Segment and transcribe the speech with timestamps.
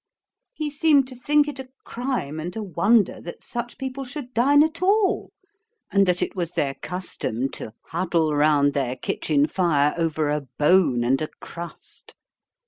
[0.55, 4.63] He seemed to think it a crime and a wonder that such people should dine
[4.63, 5.29] at all,
[5.91, 11.03] and that it was their custom to huddle round their kitchen fire over a bone
[11.03, 12.15] and a crust.